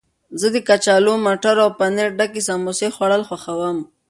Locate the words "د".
0.55-0.57